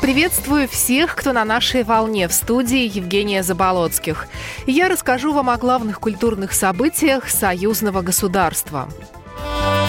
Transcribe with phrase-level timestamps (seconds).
[0.00, 4.28] Приветствую всех, кто на нашей волне в студии Евгения Заболоцких.
[4.66, 8.88] Я расскажу вам о главных культурных событиях союзного государства.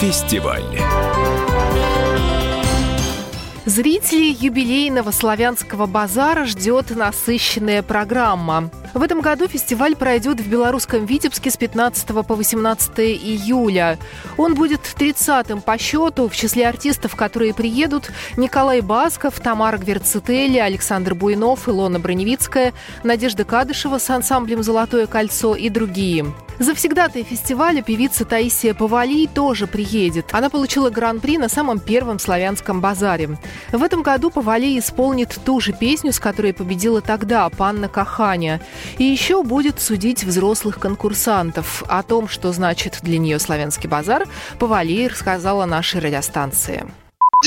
[0.00, 0.62] Фестиваль.
[3.68, 8.70] Зрителей юбилейного славянского базара ждет насыщенная программа.
[8.94, 13.98] В этом году фестиваль пройдет в белорусском Витебске с 15 по 18 июля.
[14.38, 16.30] Он будет 30-м по счету.
[16.30, 22.72] В числе артистов, которые приедут, Николай Басков, Тамара Гверцители, Александр Буйнов, Илона Броневицкая,
[23.04, 26.24] Надежда Кадышева с ансамблем «Золотое кольцо» и другие.
[26.58, 30.26] Завсегдатая фестиваля певица Таисия Павалий тоже приедет.
[30.32, 33.38] Она получила гран-при на самом первом славянском базаре.
[33.72, 38.60] В этом году Павалий исполнит ту же песню, с которой победила тогда Панна Каханя.
[38.98, 41.84] И еще будет судить взрослых конкурсантов.
[41.86, 44.26] О том, что значит для нее славянский базар,
[44.58, 46.86] Павалий рассказала нашей радиостанции.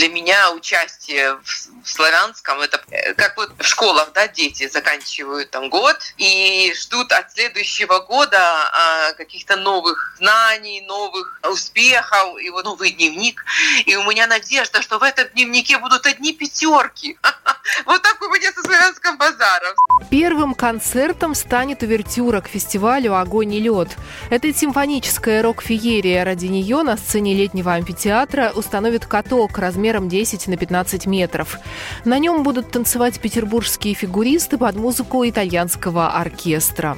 [0.01, 5.69] Для меня участие в славянском это э, как вот в школах, да, дети заканчивают там
[5.69, 12.89] год и ждут от следующего года а, каких-то новых знаний, новых успехов и вот новый
[12.89, 13.45] дневник.
[13.85, 17.19] И у меня надежда, что в этом дневнике будут одни пятерки.
[17.85, 19.75] Вот так у меня со славянским базаром.
[20.11, 23.95] Первым концертом станет увертюра к фестивалю «Огонь и лед».
[24.29, 26.25] Это симфоническая рок-феерия.
[26.25, 31.59] Ради нее на сцене летнего амфитеатра установят каток размером 10 на 15 метров.
[32.03, 36.97] На нем будут танцевать петербургские фигуристы под музыку итальянского оркестра.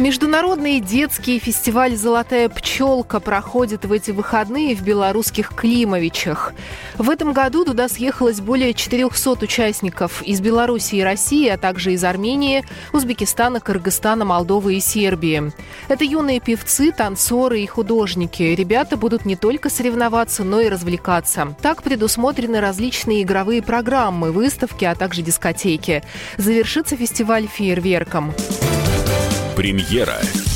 [0.00, 6.54] Международный детский фестиваль «Золотая пчелка» проходит в эти выходные в белорусских Климовичах.
[6.96, 12.02] В этом году туда съехалось более 400 участников из Беларуси и России, а также из
[12.02, 15.52] Армении, Узбекистана, Кыргызстана, Молдовы и Сербии.
[15.88, 18.42] Это юные певцы, танцоры и художники.
[18.42, 21.54] Ребята будут не только соревноваться, но и развлекаться.
[21.60, 26.02] Так предусмотрены различные игровые программы, выставки, а также дискотеки.
[26.38, 28.32] Завершится фестиваль фейерверком.
[29.60, 30.49] Премьера.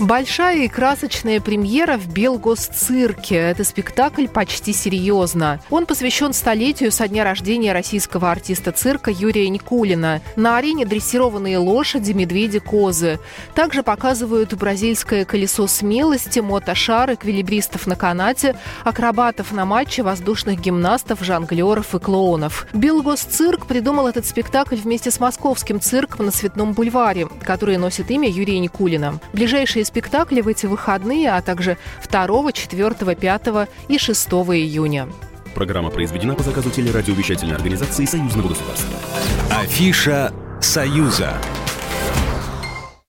[0.00, 3.36] Большая и красочная премьера в Белгосцирке.
[3.36, 5.60] Это спектакль почти серьезно.
[5.68, 10.22] Он посвящен столетию со дня рождения российского артиста цирка Юрия Никулина.
[10.36, 13.18] На арене дрессированные лошади, медведи, козы.
[13.54, 21.94] Также показывают бразильское колесо смелости, мотошар, эквилибристов на канате, акробатов на матче, воздушных гимнастов, жонглеров
[21.94, 22.66] и клоунов.
[22.72, 28.58] Белгосцирк придумал этот спектакль вместе с московским цирком на Цветном бульваре, который носит имя Юрия
[28.60, 29.20] Никулина.
[29.34, 31.76] Ближайшие спектакли в эти выходные, а также
[32.08, 35.08] 2, 4, 5 и 6 июня.
[35.54, 38.96] Программа произведена по заказу телерадиовещательной организации Союзного государства.
[39.50, 41.34] Афиша «Союза».